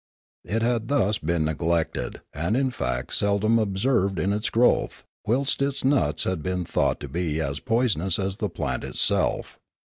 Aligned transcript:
It 0.45 0.63
had 0.63 0.87
thus 0.87 1.19
been 1.19 1.45
neglected 1.45 2.21
and 2.33 2.57
in 2.57 2.71
fact 2.71 3.13
seldom 3.13 3.59
observed 3.59 4.17
in 4.17 4.33
its 4.33 4.49
growth; 4.49 5.03
whilst 5.27 5.61
its 5.61 5.83
nuts 5.85 6.23
ha4 6.25 6.41
been 6.41 6.65
thought 6.65 6.99
to 7.01 7.07
be 7.07 7.39
as 7.39 7.59
poisonous 7.59 8.17
as 8.17 8.37
the 8.37 8.49
plant 8.49 8.83
itself. 8.83 9.59